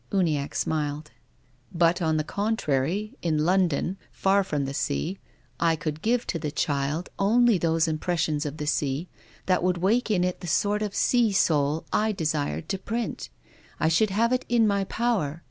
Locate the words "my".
14.65-14.85